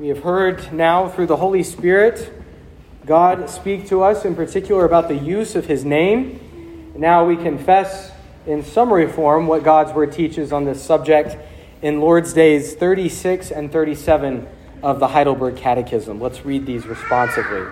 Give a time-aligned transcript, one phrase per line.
[0.00, 2.32] We have heard now through the Holy Spirit
[3.04, 6.92] God speak to us in particular about the use of his name.
[6.96, 8.10] Now we confess
[8.46, 11.36] in summary form what God's word teaches on this subject
[11.82, 14.48] in Lord's Days 36 and 37
[14.82, 16.18] of the Heidelberg Catechism.
[16.18, 17.66] Let's read these responsively.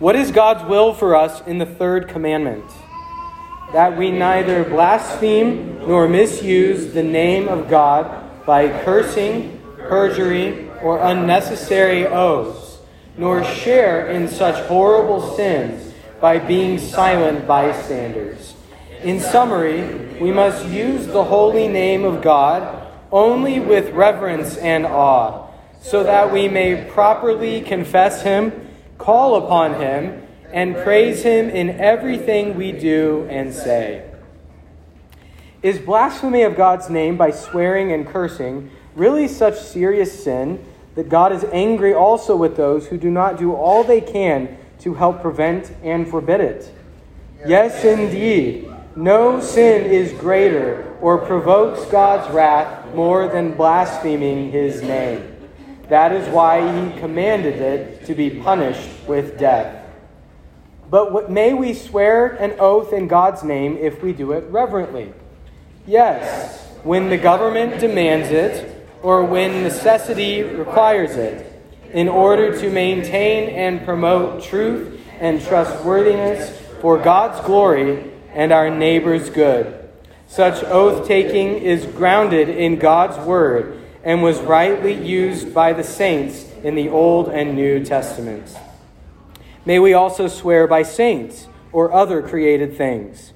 [0.00, 2.68] What is God's will for us in the third commandment?
[3.72, 9.53] That we neither blaspheme nor misuse the name of God by cursing,
[9.88, 12.78] perjury, or unnecessary oaths,
[13.16, 18.54] nor share in such horrible sins by being silent bystanders.
[19.02, 22.82] In summary, we must use the holy name of God
[23.12, 25.46] only with reverence and awe,
[25.80, 28.64] so that we may properly confess Him
[28.98, 30.22] call upon him,
[30.52, 34.08] and praise him in everything we do and say.
[35.62, 41.32] Is blasphemy of God's name by swearing and cursing really such serious sin that God
[41.32, 45.72] is angry also with those who do not do all they can to help prevent
[45.82, 46.72] and forbid it?
[47.46, 48.70] Yes, indeed.
[48.96, 55.34] No sin is greater or provokes God's wrath more than blaspheming his name.
[55.88, 59.84] That is why he commanded it to be punished with death.
[60.88, 65.12] But what, may we swear an oath in God's name if we do it reverently?
[65.86, 71.52] Yes, when the government demands it or when necessity requires it,
[71.92, 79.28] in order to maintain and promote truth and trustworthiness for God's glory and our neighbor's
[79.28, 79.88] good.
[80.26, 86.50] Such oath taking is grounded in God's word and was rightly used by the saints
[86.62, 88.56] in the Old and New Testaments.
[89.66, 93.34] May we also swear by saints or other created things.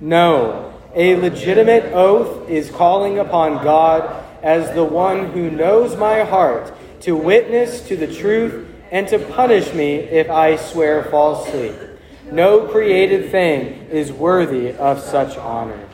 [0.00, 6.72] No, a legitimate oath is calling upon God as the one who knows my heart
[7.00, 11.74] to witness to the truth and to punish me if I swear falsely.
[12.30, 15.88] No created thing is worthy of such honor.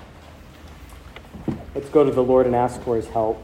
[1.74, 3.42] Let's go to the Lord and ask for his help.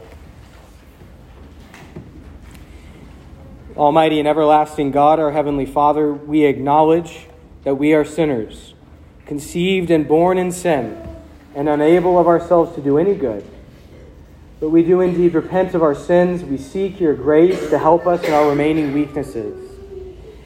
[3.75, 7.27] Almighty and everlasting God, our Heavenly Father, we acknowledge
[7.63, 8.75] that we are sinners,
[9.25, 11.01] conceived and born in sin,
[11.55, 13.43] and unable of ourselves to do any good.
[14.59, 16.43] But we do indeed repent of our sins.
[16.43, 19.71] We seek your grace to help us in our remaining weaknesses.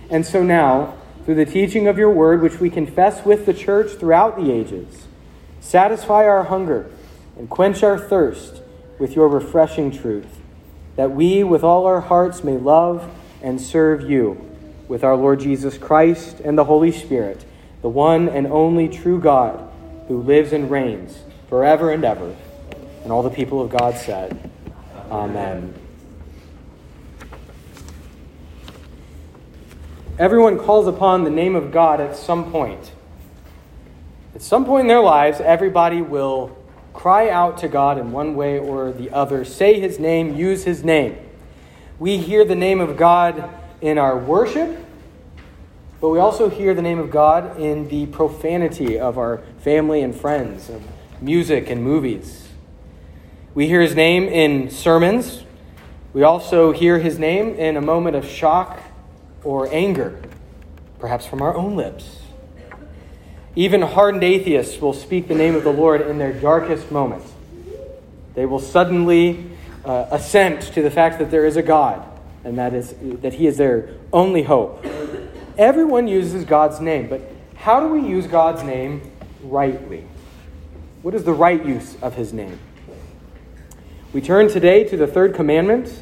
[0.10, 0.96] And so now,
[1.26, 5.08] through the teaching of your word, which we confess with the church throughout the ages,
[5.60, 6.90] satisfy our hunger
[7.38, 8.62] and quench our thirst
[8.98, 10.38] with your refreshing truth
[10.98, 13.10] that we with all our hearts may love
[13.42, 14.44] and serve you
[14.88, 17.46] with our Lord Jesus Christ and the Holy Spirit,
[17.82, 19.70] the one and only true God
[20.08, 21.20] who lives and reigns
[21.50, 22.36] forever and ever.
[23.08, 24.52] And all the people of God said,
[25.10, 25.74] Amen.
[30.20, 32.92] Everyone calls upon the name of God at some point.
[34.36, 36.58] At some point in their lives, everybody will
[36.94, 40.84] cry out to God in one way or the other, say his name, use his
[40.84, 41.18] name.
[42.00, 44.86] We hear the name of God in our worship,
[46.02, 50.14] but we also hear the name of God in the profanity of our family and
[50.14, 50.84] friends, of
[51.22, 52.47] music and movies.
[53.58, 55.44] We hear his name in sermons.
[56.14, 58.80] We also hear his name in a moment of shock
[59.44, 60.22] or anger,
[61.00, 62.20] perhaps from our own lips.
[63.56, 67.34] Even hardened atheists will speak the name of the Lord in their darkest moments.
[68.36, 69.50] They will suddenly
[69.84, 72.08] uh, assent to the fact that there is a God
[72.44, 72.94] and that, is,
[73.24, 74.86] that He is their only hope.
[75.58, 77.22] Everyone uses God's name, but
[77.56, 79.02] how do we use God's name
[79.42, 80.06] rightly?
[81.02, 82.60] What is the right use of His name?
[84.14, 86.02] We turn today to the third commandment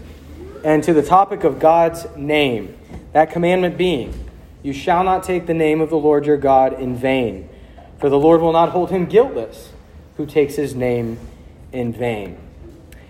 [0.63, 2.77] and to the topic of God's name.
[3.13, 4.29] That commandment being,
[4.61, 7.49] you shall not take the name of the Lord your God in vain,
[7.97, 9.71] for the Lord will not hold him guiltless
[10.17, 11.17] who takes his name
[11.71, 12.38] in vain.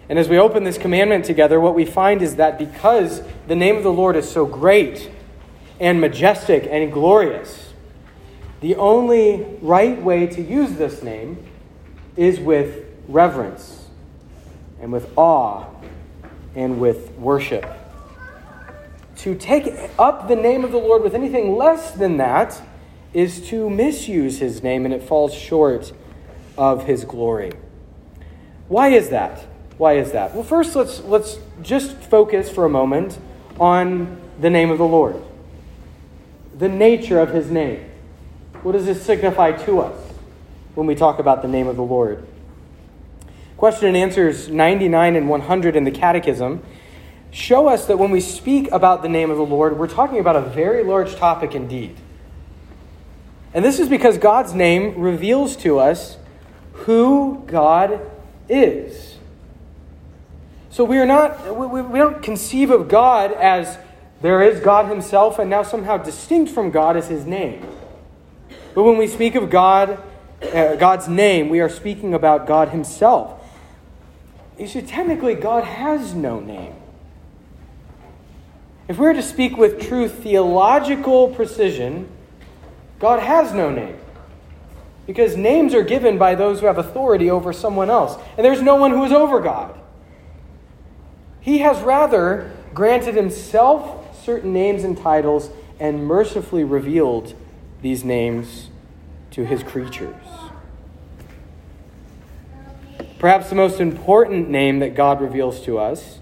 [0.08, 3.76] And as we open this commandment together, what we find is that because the name
[3.76, 5.12] of the Lord is so great
[5.78, 7.74] and majestic and glorious,
[8.62, 11.46] the only right way to use this name
[12.16, 13.85] is with reverence
[14.86, 15.66] and with awe
[16.54, 17.66] and with worship
[19.18, 22.62] to take up the name of the Lord with anything less than that
[23.12, 25.92] is to misuse his name and it falls short
[26.56, 27.54] of his glory.
[28.68, 29.44] Why is that?
[29.80, 30.36] Why is that?
[30.36, 33.18] Well, first let's let's just focus for a moment
[33.60, 35.20] on the name of the Lord.
[36.60, 37.90] The nature of his name.
[38.62, 40.00] What does this signify to us
[40.76, 42.28] when we talk about the name of the Lord?
[43.58, 46.62] Question and answers 99 and 100 in the Catechism
[47.32, 50.36] show us that when we speak about the name of the Lord, we're talking about
[50.36, 51.96] a very large topic indeed.
[53.54, 56.18] And this is because God's name reveals to us
[56.74, 58.02] who God
[58.50, 59.16] is.
[60.70, 63.78] So we are not we, we don't conceive of God as
[64.22, 67.66] there is God himself and now somehow distinct from God is his name.
[68.74, 70.04] But when we speak of God
[70.42, 73.35] uh, God's name, we are speaking about God himself.
[74.58, 76.76] You see technically God has no name.
[78.88, 82.08] If we were to speak with true theological precision,
[83.00, 83.98] God has no name.
[85.08, 88.18] Because names are given by those who have authority over someone else.
[88.38, 89.80] And there's no one who is over God.
[91.42, 95.50] He has rather granted himself certain names and titles
[95.80, 97.36] and mercifully revealed
[97.82, 98.70] these names
[99.32, 100.16] to his creatures.
[103.20, 106.20] Perhaps the most important name that God reveals to us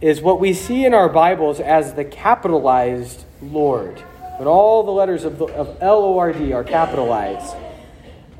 [0.00, 4.02] is what we see in our Bibles as the capitalized Lord.
[4.36, 7.54] But all the letters of, of L O R D are capitalized.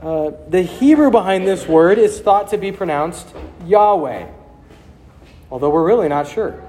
[0.02, 3.28] Uh, the Hebrew behind this word is thought to be pronounced
[3.64, 4.26] Yahweh,
[5.50, 6.60] although we're really not sure.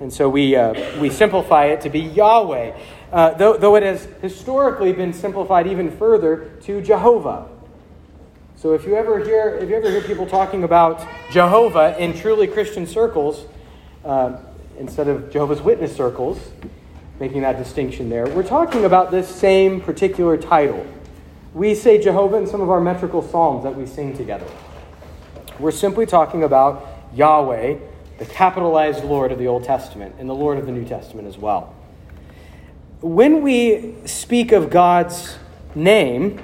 [0.00, 2.76] And so we, uh, we simplify it to be Yahweh,
[3.12, 7.48] uh, though, though it has historically been simplified even further to Jehovah.
[8.60, 12.48] So if you ever hear, if you ever hear people talking about Jehovah in truly
[12.48, 13.46] Christian circles,
[14.04, 14.36] uh,
[14.80, 16.40] instead of Jehovah's Witness circles,
[17.20, 20.84] making that distinction there, we're talking about this same particular title.
[21.54, 24.48] We say Jehovah in some of our metrical psalms that we sing together.
[25.60, 26.84] We're simply talking about
[27.14, 27.78] Yahweh,
[28.18, 31.38] the capitalized Lord of the Old Testament, and the Lord of the New Testament as
[31.38, 31.76] well.
[33.02, 35.38] When we speak of God's
[35.76, 36.40] name,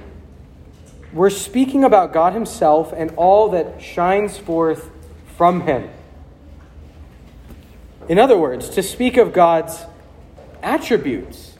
[1.14, 4.90] we're speaking about God Himself and all that shines forth
[5.36, 5.88] from Him.
[8.08, 9.84] In other words, to speak of God's
[10.62, 11.54] attributes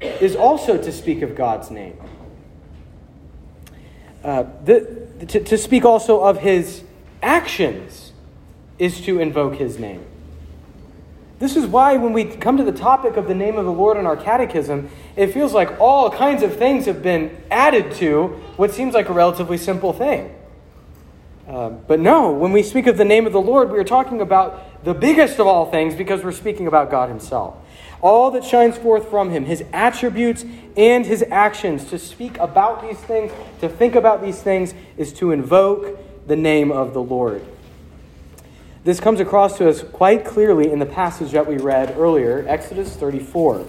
[0.00, 1.96] is also to speak of God's name.
[4.22, 6.82] Uh, the, to, to speak also of his
[7.22, 8.12] actions
[8.78, 10.04] is to invoke his name.
[11.38, 13.96] This is why, when we come to the topic of the name of the Lord
[13.96, 18.72] in our catechism, it feels like all kinds of things have been added to what
[18.72, 20.34] seems like a relatively simple thing.
[21.46, 24.20] Uh, but no, when we speak of the name of the Lord, we are talking
[24.20, 27.56] about the biggest of all things because we're speaking about God Himself
[28.00, 30.44] all that shines forth from him, his attributes
[30.76, 31.84] and his actions.
[31.86, 36.70] To speak about these things, to think about these things, is to invoke the name
[36.70, 37.44] of the Lord.
[38.84, 42.94] This comes across to us quite clearly in the passage that we read earlier, Exodus
[42.94, 43.66] 34.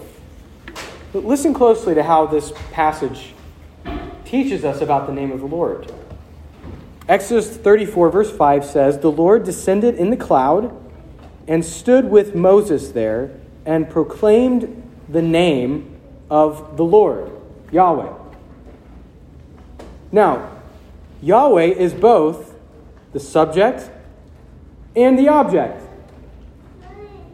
[1.12, 3.34] But listen closely to how this passage
[4.26, 5.92] teaches us about the name of the Lord.
[7.08, 10.76] Exodus 34, verse 5 says, The Lord descended in the cloud
[11.48, 13.32] and stood with Moses there
[13.66, 17.32] and proclaimed the name of the Lord,
[17.72, 18.14] Yahweh.
[20.12, 20.52] Now,
[21.22, 22.56] Yahweh is both
[23.14, 23.90] the subject
[24.96, 25.82] and the object.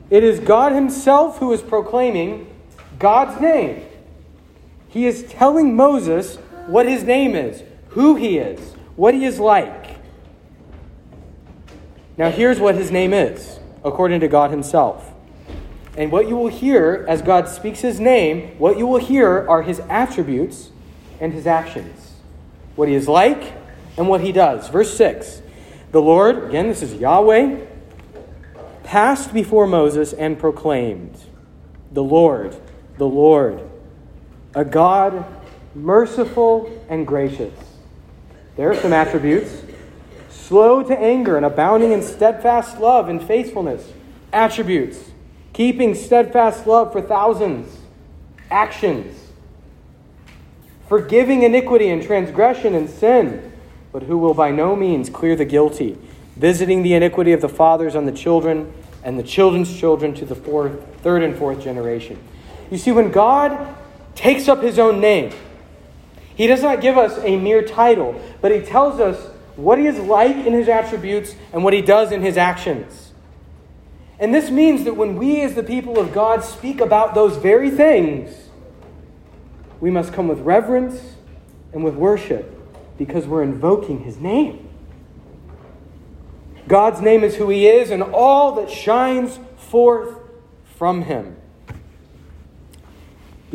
[0.09, 2.54] It is God Himself who is proclaiming
[2.99, 3.85] God's name.
[4.89, 6.37] He is telling Moses
[6.67, 8.59] what his name is, who he is,
[8.95, 9.97] what he is like.
[12.17, 15.11] Now, here's what his name is, according to God Himself.
[15.97, 19.61] And what you will hear as God speaks his name, what you will hear are
[19.61, 20.69] his attributes
[21.19, 22.13] and his actions.
[22.75, 23.53] What he is like
[23.97, 24.67] and what he does.
[24.69, 25.41] Verse 6
[25.91, 27.59] The Lord, again, this is Yahweh,
[28.83, 31.17] passed before Moses and proclaimed,
[31.91, 32.57] The Lord,
[32.97, 33.61] the Lord,
[34.53, 35.25] a God
[35.73, 37.53] merciful and gracious.
[38.55, 39.63] There are some attributes.
[40.29, 43.91] Slow to anger and abounding in steadfast love and faithfulness.
[44.31, 45.11] Attributes
[45.55, 47.77] keeping steadfast love for thousands,
[48.51, 49.31] actions,
[50.89, 53.53] forgiving iniquity and transgression and sin,
[53.93, 55.97] but who will by no means clear the guilty,
[56.35, 58.69] visiting the iniquity of the fathers on the children
[59.01, 62.19] and the children's children to the fourth, third and fourth generation.
[62.71, 63.75] You see, when God
[64.15, 65.31] takes up his own name,
[66.35, 69.97] he does not give us a mere title, but he tells us what he is
[69.99, 73.13] like in his attributes and what he does in his actions.
[74.19, 77.69] And this means that when we, as the people of God, speak about those very
[77.69, 78.49] things,
[79.79, 81.15] we must come with reverence
[81.73, 82.51] and with worship
[82.97, 84.69] because we're invoking his name.
[86.67, 90.17] God's name is who he is and all that shines forth
[90.77, 91.37] from him.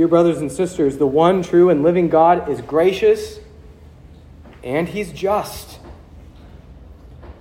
[0.00, 3.38] Dear brothers and sisters, the one true and living God is gracious
[4.64, 5.78] and he's just.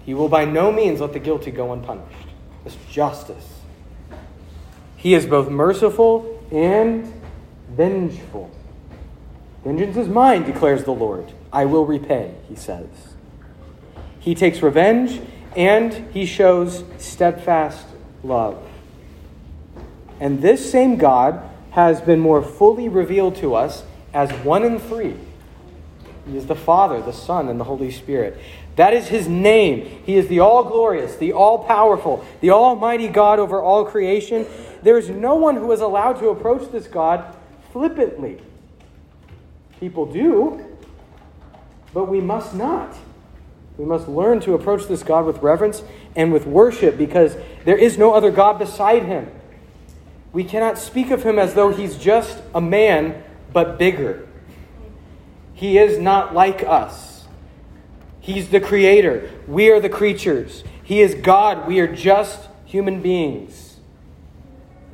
[0.04, 2.28] He will by no means let the guilty go unpunished.
[2.66, 3.62] It's justice.
[4.98, 7.10] He is both merciful and
[7.70, 8.52] vengeful.
[9.64, 11.32] Vengeance is mine, declares the Lord.
[11.54, 12.90] I will repay, he says.
[14.20, 15.22] He takes revenge
[15.56, 17.88] and he shows steadfast
[18.22, 18.62] love.
[20.20, 21.49] And this same God
[21.88, 23.84] has been more fully revealed to us
[24.14, 25.16] as one in three.
[26.28, 28.40] He is the Father, the Son, and the Holy Spirit.
[28.76, 30.02] That is his name.
[30.06, 34.46] He is the all glorious, the all powerful, the almighty God over all creation.
[34.84, 37.36] There is no one who is allowed to approach this God
[37.74, 38.40] flippantly.
[39.80, 40.66] People do,
[41.94, 42.96] but we must not.
[43.78, 45.84] We must learn to approach this God with reverence
[46.16, 49.32] and with worship because there is no other God beside him.
[50.32, 54.28] We cannot speak of him as though he's just a man, but bigger.
[55.54, 57.26] He is not like us.
[58.20, 59.32] He's the creator.
[59.48, 60.64] We are the creatures.
[60.84, 61.68] He is God.
[61.68, 63.78] We are just human beings.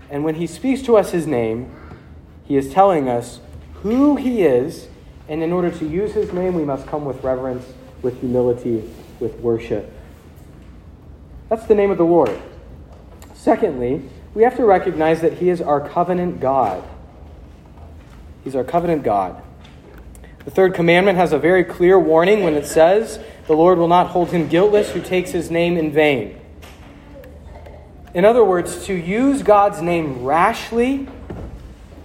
[0.09, 1.71] And when he speaks to us his name,
[2.45, 3.39] he is telling us
[3.81, 4.87] who he is,
[5.27, 7.65] and in order to use his name, we must come with reverence,
[8.01, 8.89] with humility,
[9.19, 9.91] with worship.
[11.49, 12.39] That's the name of the Lord.
[13.33, 16.83] Secondly, we have to recognize that He is our covenant God.
[18.43, 19.41] He's our covenant God.
[20.43, 24.07] The third commandment has a very clear warning when it says, The Lord will not
[24.07, 26.39] hold him guiltless who takes his name in vain.
[28.13, 31.07] In other words, to use God's name rashly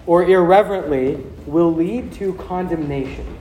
[0.06, 3.36] or irreverently will lead to condemnation.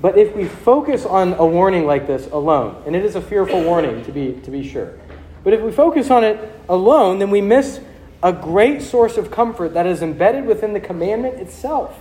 [0.00, 3.62] But if we focus on a warning like this alone, and it is a fearful
[3.62, 4.98] warning to be, to be sure,
[5.44, 7.80] but if we focus on it alone, then we miss
[8.22, 12.00] a great source of comfort that is embedded within the commandment itself.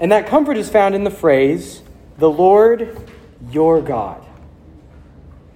[0.00, 1.82] And that comfort is found in the phrase,
[2.16, 2.96] the Lord
[3.50, 4.24] your God.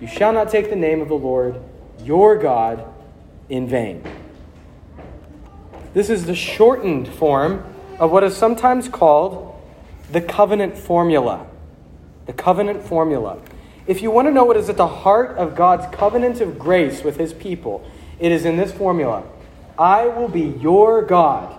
[0.00, 1.60] You shall not take the name of the Lord
[2.00, 2.84] your God
[3.48, 4.04] in vain.
[5.94, 7.64] This is the shortened form
[7.98, 9.60] of what is sometimes called
[10.10, 11.46] the covenant formula.
[12.26, 13.40] The covenant formula.
[13.86, 17.02] If you want to know what is at the heart of God's covenant of grace
[17.02, 17.84] with his people,
[18.18, 19.24] it is in this formula
[19.78, 21.58] I will be your God,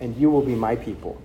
[0.00, 1.20] and you will be my people.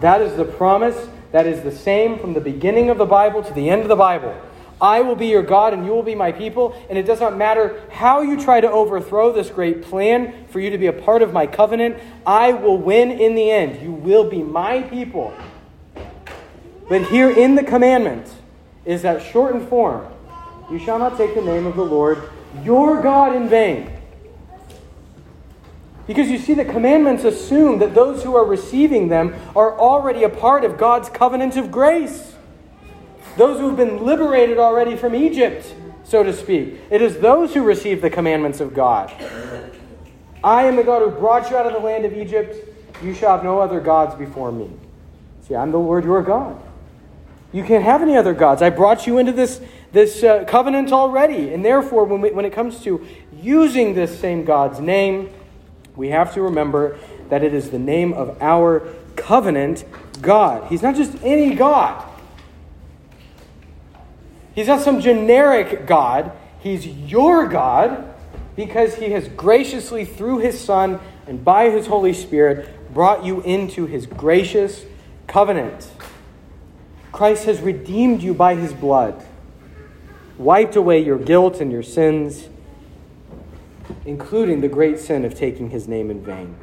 [0.00, 3.52] That is the promise that is the same from the beginning of the Bible to
[3.52, 4.34] the end of the Bible.
[4.80, 6.76] I will be your God and you will be my people.
[6.88, 10.70] And it does not matter how you try to overthrow this great plan for you
[10.70, 13.82] to be a part of my covenant, I will win in the end.
[13.82, 15.34] You will be my people.
[16.88, 18.32] But here in the commandment
[18.84, 20.06] is that shortened form
[20.70, 22.30] You shall not take the name of the Lord
[22.62, 23.92] your God in vain.
[26.06, 30.28] Because you see, the commandments assume that those who are receiving them are already a
[30.28, 32.34] part of God's covenant of grace.
[33.36, 35.74] Those who have been liberated already from Egypt,
[36.04, 36.78] so to speak.
[36.90, 39.12] It is those who receive the commandments of God.
[40.44, 42.56] I am the God who brought you out of the land of Egypt.
[43.02, 44.70] You shall have no other gods before me.
[45.42, 46.62] See, I'm the Lord your God.
[47.52, 48.62] You can't have any other gods.
[48.62, 49.60] I brought you into this,
[49.92, 51.52] this uh, covenant already.
[51.52, 53.06] And therefore, when, we, when it comes to
[53.40, 55.30] using this same God's name,
[55.94, 56.98] we have to remember
[57.30, 59.84] that it is the name of our covenant
[60.20, 60.68] God.
[60.68, 62.04] He's not just any God,
[64.54, 66.32] He's not some generic God.
[66.60, 68.12] He's your God
[68.56, 73.86] because He has graciously, through His Son and by His Holy Spirit, brought you into
[73.86, 74.84] His gracious
[75.26, 75.90] covenant.
[77.16, 79.24] Christ has redeemed you by his blood,
[80.36, 82.50] wiped away your guilt and your sins,
[84.04, 86.54] including the great sin of taking his name in vain.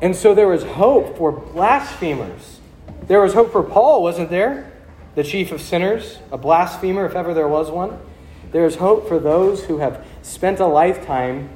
[0.00, 2.60] And so there was hope for blasphemers.
[3.06, 4.72] There was hope for Paul, wasn't there?
[5.14, 7.98] The chief of sinners, a blasphemer, if ever there was one.
[8.50, 11.50] There is hope for those who have spent a lifetime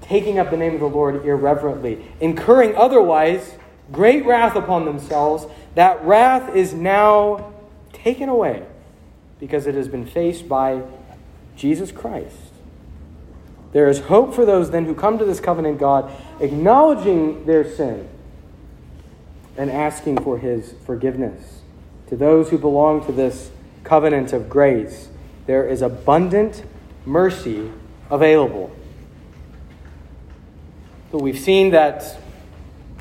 [0.00, 3.56] taking up the name of the Lord irreverently, incurring otherwise
[3.92, 7.52] great wrath upon themselves, that wrath is now
[7.92, 8.64] taken away
[9.40, 10.82] because it has been faced by
[11.56, 12.36] Jesus Christ.
[13.72, 18.08] There is hope for those then who come to this covenant God, acknowledging their sin
[19.56, 21.60] and asking for his forgiveness.
[22.08, 23.50] To those who belong to this
[23.84, 25.08] covenant of grace,
[25.46, 26.64] there is abundant
[27.04, 27.70] mercy
[28.10, 28.74] available.
[31.10, 32.18] But we've seen that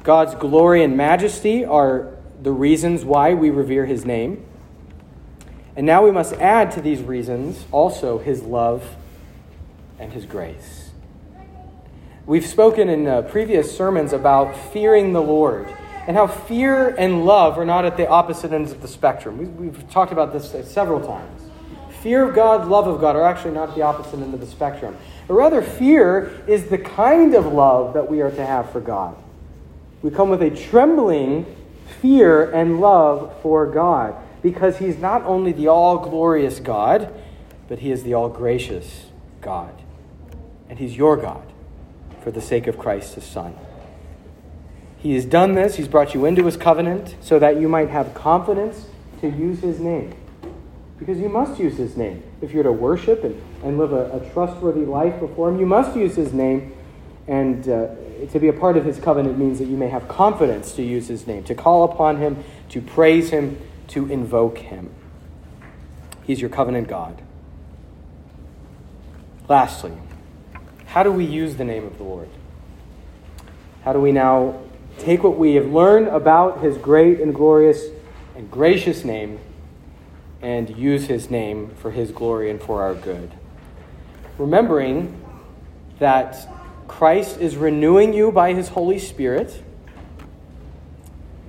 [0.08, 4.46] God's glory and majesty are the reasons why we revere his name.
[5.76, 8.96] And now we must add to these reasons also his love
[10.00, 10.92] and his grace.
[12.26, 15.68] We've spoken in uh, previous sermons about fearing the Lord
[16.08, 19.38] and how fear and love are not at the opposite ends of the spectrum.
[19.38, 21.42] We've, we've talked about this several times.
[22.02, 24.96] Fear of God, love of God are actually not the opposite end of the spectrum.
[25.28, 29.22] But rather, fear is the kind of love that we are to have for God.
[30.08, 31.46] We come with a trembling
[32.02, 37.14] fear and love for God because He's not only the all glorious God,
[37.68, 39.08] but He is the all gracious
[39.42, 39.74] God.
[40.70, 41.44] And He's your God
[42.24, 43.54] for the sake of Christ, His Son.
[44.98, 48.14] He has done this, He's brought you into His covenant so that you might have
[48.14, 48.86] confidence
[49.20, 50.16] to use His name.
[51.00, 52.24] Because you must use His name.
[52.42, 55.98] If you're to worship and, and live a, a trustworthy life before Him, you must
[55.98, 56.78] use His name.
[57.28, 57.88] And uh,
[58.32, 61.08] to be a part of His covenant means that you may have confidence to use
[61.08, 63.60] His name, to call upon Him, to praise Him,
[63.90, 64.90] to invoke Him.
[66.24, 67.22] He's your covenant God.
[69.48, 69.94] Lastly,
[70.88, 72.28] how do we use the name of the Lord?
[73.84, 74.60] How do we now
[75.00, 77.88] take what we have learned about his great and glorious
[78.36, 79.40] and gracious name
[80.42, 83.32] and use his name for his glory and for our good?
[84.38, 85.24] Remembering
[86.00, 86.50] that
[86.88, 89.62] Christ is renewing you by his Holy Spirit,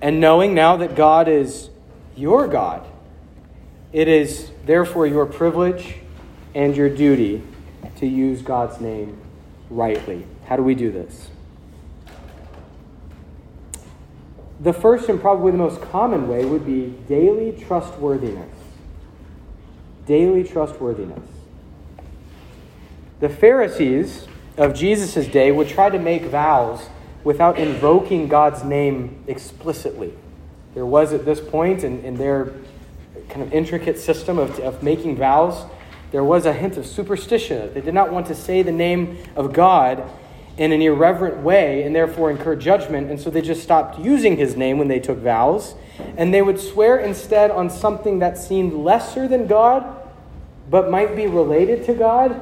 [0.03, 1.71] and knowing now that God is
[2.17, 2.87] your God,
[3.93, 5.97] it is therefore your privilege
[6.55, 7.43] and your duty
[7.97, 9.19] to use God's name
[9.71, 10.27] rightly.
[10.47, 11.31] How do we do this?
[14.61, 18.55] The first and probably the most common way would be daily trustworthiness.
[20.07, 21.29] Daily trustworthiness.
[23.21, 24.27] The Pharisees
[24.59, 26.89] of Jesus' day would try to make vows
[27.25, 30.13] without invoking God's name explicitly.
[30.75, 32.53] There was at this point in, in their
[33.31, 35.65] kind of intricate system of, of making vows
[36.11, 37.73] there was a hint of superstition.
[37.75, 40.03] They did not want to say the name of God
[40.57, 44.57] in an irreverent way and therefore incur judgment, and so they just stopped using his
[44.57, 45.75] name when they took vows.
[46.17, 49.85] And they would swear instead on something that seemed lesser than God,
[50.71, 52.41] but might be related to God,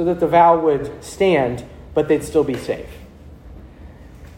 [0.00, 2.88] so that the vow would stand, but they'd still be safe.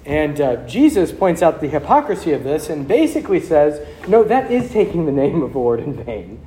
[0.05, 4.73] And uh, Jesus points out the hypocrisy of this and basically says, no, that is
[4.73, 6.45] taking the name of the Lord in vain.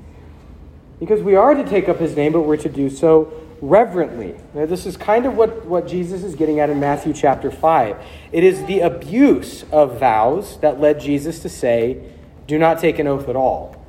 [0.99, 4.35] Because we are to take up his name, but we're to do so reverently.
[4.53, 7.95] Now, this is kind of what, what Jesus is getting at in Matthew chapter 5.
[8.33, 12.03] It is the abuse of vows that led Jesus to say,
[12.47, 13.81] Do not take an oath at all.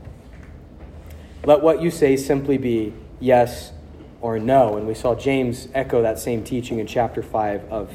[1.44, 3.72] Let what you say simply be yes
[4.20, 4.76] or no.
[4.76, 7.92] And we saw James echo that same teaching in chapter 5 of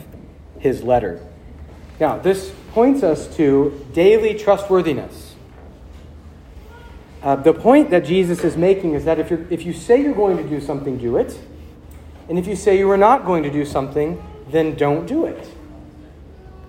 [0.59, 1.25] his letter.
[1.99, 5.35] Now, this points us to daily trustworthiness.
[7.21, 10.15] Uh, the point that Jesus is making is that if, you if you say you're
[10.15, 11.39] going to do something, do it.
[12.29, 15.47] And if you say you are not going to do something, then don't do it.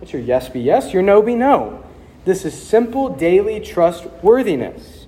[0.01, 1.83] Let your yes be yes, your no be no.
[2.25, 5.07] This is simple daily trustworthiness.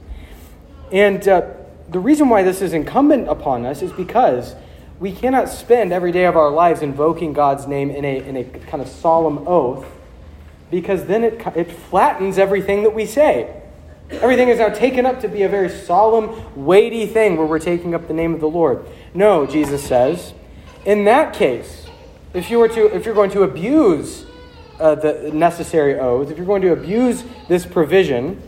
[0.90, 1.42] And uh,
[1.88, 4.54] the reason why this is incumbent upon us is because
[4.98, 8.44] we cannot spend every day of our lives invoking God's name in a, in a
[8.44, 9.86] kind of solemn oath,
[10.70, 13.60] because then it, it flattens everything that we say.
[14.10, 17.94] Everything is now taken up to be a very solemn, weighty thing where we're taking
[17.94, 18.86] up the name of the Lord.
[19.14, 20.34] No, Jesus says.
[20.84, 21.86] In that case,
[22.34, 24.26] if you were to if you're going to abuse
[24.78, 28.42] uh, the necessary oaths, if you're going to abuse this provision,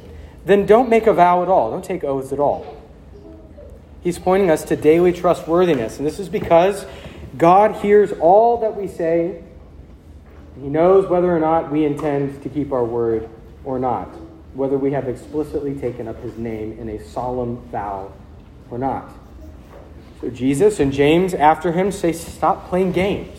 [0.45, 1.71] then don't make a vow at all.
[1.71, 2.76] Don't take oaths at all.
[4.07, 6.87] He's pointing us to daily trustworthiness, and this is because
[7.37, 9.43] God hears all that we say.
[10.61, 13.29] He knows whether or not we intend to keep our word
[13.65, 14.07] or not
[14.55, 18.13] whether we have explicitly taken up his name in a solemn vow
[18.71, 19.13] or not.
[20.21, 23.37] So Jesus and James after him say, Stop playing games.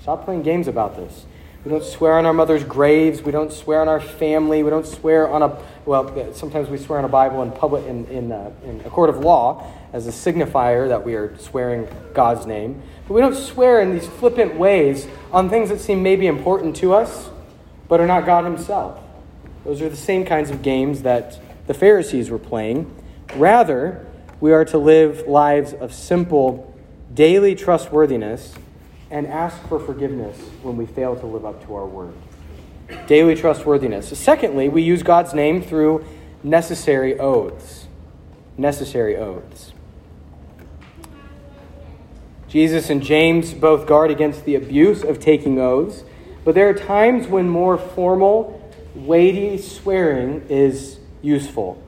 [0.00, 1.26] Stop playing games about this.
[1.66, 3.22] We don't swear on our mother's graves.
[3.22, 4.62] We don't swear on our family.
[4.62, 8.06] We don't swear on a, well, sometimes we swear on a Bible in public, in,
[8.06, 12.46] in, uh, in a court of law as a signifier that we are swearing God's
[12.46, 12.80] name.
[13.08, 16.94] But we don't swear in these flippant ways on things that seem maybe important to
[16.94, 17.30] us,
[17.88, 19.00] but are not God Himself.
[19.64, 22.94] Those are the same kinds of games that the Pharisees were playing.
[23.34, 24.06] Rather,
[24.38, 26.72] we are to live lives of simple,
[27.12, 28.54] daily trustworthiness
[29.10, 32.14] and ask for forgiveness when we fail to live up to our word.
[33.06, 34.16] Daily trustworthiness.
[34.18, 36.04] Secondly, we use God's name through
[36.42, 37.86] necessary oaths.
[38.56, 39.72] Necessary oaths.
[42.48, 46.04] Jesus and James both guard against the abuse of taking oaths,
[46.44, 51.82] but there are times when more formal weighty swearing is useful.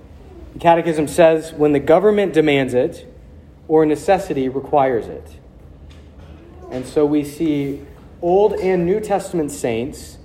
[0.54, 3.06] The Catechism says when the government demands it
[3.68, 5.38] or necessity requires it.
[6.70, 7.84] And so we see
[8.20, 10.18] Old and New Testament saints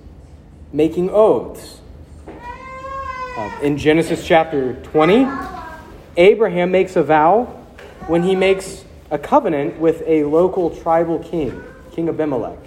[0.72, 1.80] making oaths.
[2.26, 5.26] Uh, in Genesis chapter 20,
[6.16, 7.44] Abraham makes a vow
[8.06, 12.58] when he makes a covenant with a local tribal king, King Abimelech.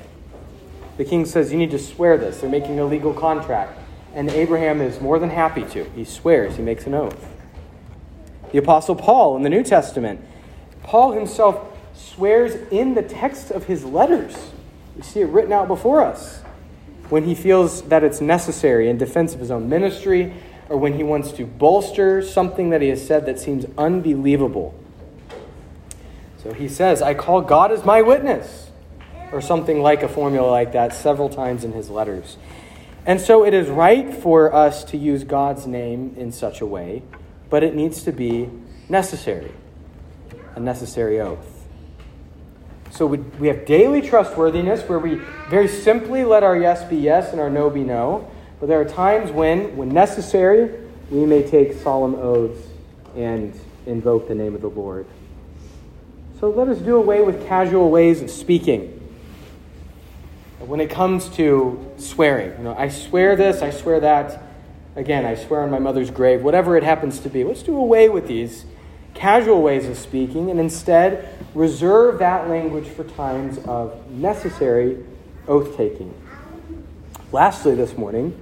[0.97, 2.41] The king says, You need to swear this.
[2.41, 3.77] They're making a legal contract.
[4.13, 5.83] And Abraham is more than happy to.
[5.91, 7.27] He swears, he makes an oath.
[8.51, 10.21] The Apostle Paul in the New Testament,
[10.83, 14.51] Paul himself swears in the text of his letters.
[14.95, 16.41] We see it written out before us
[17.09, 20.33] when he feels that it's necessary in defense of his own ministry
[20.69, 24.77] or when he wants to bolster something that he has said that seems unbelievable.
[26.43, 28.69] So he says, I call God as my witness,
[29.31, 32.37] or something like a formula like that several times in his letters.
[33.05, 37.03] And so it is right for us to use God's name in such a way,
[37.49, 38.49] but it needs to be
[38.89, 39.51] necessary,
[40.55, 41.56] a necessary oath.
[42.91, 47.31] So we, we have daily trustworthiness where we very simply let our yes be yes
[47.31, 48.29] and our no be no.
[48.59, 50.79] But there are times when, when necessary,
[51.11, 52.67] we may take solemn oaths
[53.15, 55.05] and invoke the name of the Lord.
[56.39, 58.93] So let us do away with casual ways of speaking.
[60.59, 64.43] When it comes to swearing, you know, I swear this, I swear that.
[64.95, 67.43] Again, I swear on my mother's grave, whatever it happens to be.
[67.43, 68.65] Let's do away with these
[69.17, 75.03] casual ways of speaking and instead reserve that language for times of necessary
[75.47, 76.13] oath taking.
[77.31, 78.39] Lastly, this morning,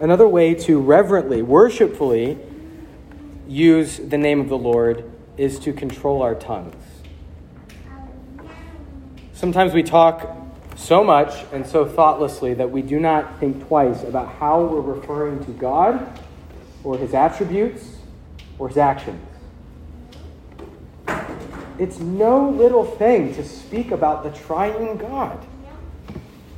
[0.00, 2.38] another way to reverently, worshipfully
[3.46, 6.74] use the name of the Lord is to control our tongues.
[9.32, 10.36] Sometimes we talk
[10.76, 15.44] so much and so thoughtlessly that we do not think twice about how we're referring
[15.44, 16.20] to God
[16.82, 17.96] or his attributes
[18.58, 19.35] or his actions.
[21.78, 25.44] It's no little thing to speak about the triune God.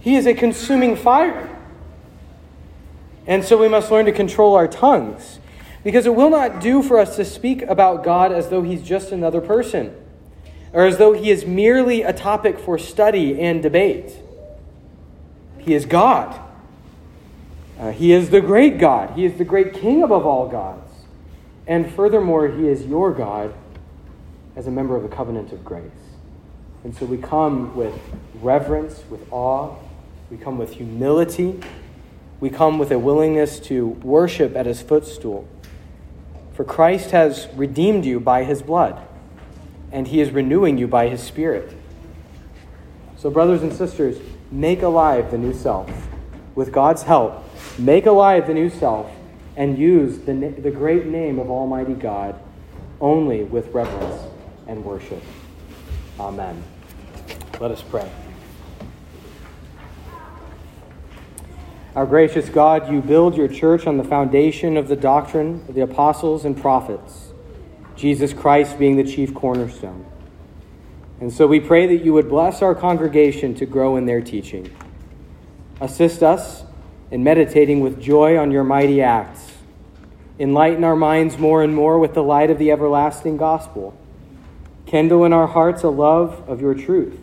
[0.00, 1.54] He is a consuming fire.
[3.26, 5.38] And so we must learn to control our tongues
[5.84, 9.12] because it will not do for us to speak about God as though he's just
[9.12, 9.94] another person
[10.72, 14.16] or as though he is merely a topic for study and debate.
[15.58, 16.38] He is God.
[17.78, 19.10] Uh, he is the great God.
[19.10, 20.90] He is the great King above all gods.
[21.66, 23.54] And furthermore, he is your God
[24.58, 25.84] as a member of the covenant of grace.
[26.82, 27.94] And so we come with
[28.42, 29.76] reverence, with awe,
[30.30, 31.60] we come with humility,
[32.40, 35.46] we come with a willingness to worship at his footstool.
[36.54, 39.00] For Christ has redeemed you by his blood,
[39.92, 41.72] and he is renewing you by his spirit.
[43.16, 44.18] So, brothers and sisters,
[44.50, 45.88] make alive the new self.
[46.56, 47.44] With God's help,
[47.78, 49.08] make alive the new self
[49.56, 52.40] and use the, the great name of Almighty God
[53.00, 54.27] only with reverence
[54.68, 55.22] and worship.
[56.20, 56.62] Amen.
[57.58, 58.08] Let us pray.
[61.96, 65.80] Our gracious God, you build your church on the foundation of the doctrine of the
[65.80, 67.32] apostles and prophets,
[67.96, 70.06] Jesus Christ being the chief cornerstone.
[71.20, 74.70] And so we pray that you would bless our congregation to grow in their teaching.
[75.80, 76.62] Assist us
[77.10, 79.52] in meditating with joy on your mighty acts.
[80.38, 83.98] Enlighten our minds more and more with the light of the everlasting gospel
[84.88, 87.20] Kindle in our hearts a love of your truth.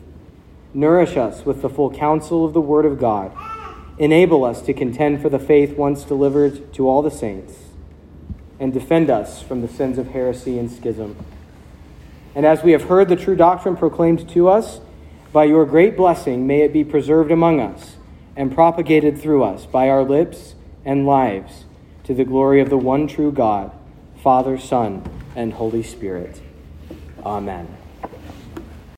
[0.71, 3.31] Nourish us with the full counsel of the Word of God.
[3.97, 7.53] Enable us to contend for the faith once delivered to all the saints.
[8.59, 11.15] And defend us from the sins of heresy and schism.
[12.35, 14.79] And as we have heard the true doctrine proclaimed to us,
[15.33, 17.95] by your great blessing may it be preserved among us
[18.35, 20.53] and propagated through us by our lips
[20.85, 21.65] and lives
[22.03, 23.71] to the glory of the one true God,
[24.21, 25.01] Father, Son,
[25.35, 26.39] and Holy Spirit.
[27.25, 27.84] Amen.